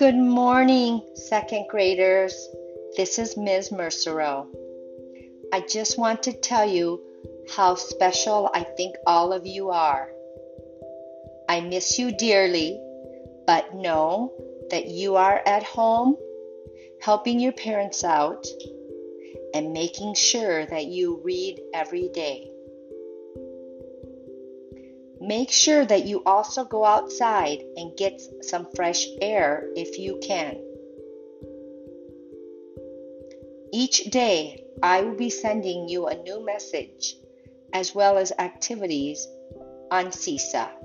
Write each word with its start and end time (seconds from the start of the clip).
Good 0.00 0.16
morning, 0.16 1.02
second 1.14 1.66
graders. 1.68 2.48
This 2.96 3.18
is 3.18 3.36
Ms. 3.36 3.68
Mersereau. 3.68 4.46
I 5.52 5.60
just 5.60 5.98
want 5.98 6.22
to 6.22 6.32
tell 6.32 6.66
you 6.66 7.02
how 7.54 7.74
special 7.74 8.48
I 8.54 8.62
think 8.62 8.94
all 9.06 9.34
of 9.34 9.46
you 9.46 9.68
are. 9.68 10.10
I 11.50 11.60
miss 11.60 11.98
you 11.98 12.16
dearly, 12.16 12.80
but 13.46 13.74
know 13.74 14.32
that 14.70 14.86
you 14.86 15.16
are 15.16 15.42
at 15.44 15.64
home 15.64 16.16
helping 17.02 17.38
your 17.38 17.52
parents 17.52 18.02
out 18.02 18.46
and 19.52 19.74
making 19.74 20.14
sure 20.14 20.64
that 20.64 20.86
you 20.86 21.20
read 21.22 21.60
every 21.74 22.08
day. 22.08 22.50
Make 25.20 25.50
sure 25.50 25.84
that 25.84 26.06
you 26.06 26.22
also 26.24 26.64
go 26.64 26.84
outside 26.84 27.62
and 27.76 27.96
get 27.96 28.20
some 28.40 28.66
fresh 28.74 29.06
air 29.20 29.68
if 29.76 29.98
you 29.98 30.18
can. 30.22 30.56
Each 33.72 34.04
day, 34.04 34.64
I 34.82 35.02
will 35.02 35.16
be 35.16 35.30
sending 35.30 35.88
you 35.88 36.06
a 36.06 36.20
new 36.22 36.44
message 36.44 37.16
as 37.72 37.94
well 37.94 38.16
as 38.16 38.32
activities 38.38 39.28
on 39.90 40.10
Seesaw. 40.10 40.79